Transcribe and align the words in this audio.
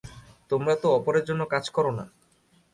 তোমরা 0.51 0.73
তো 0.81 0.87
অপরের 0.97 1.23
জন্য 1.25 1.41
কাজ 1.45 1.65
কর 1.69 1.85
না। 1.97 2.05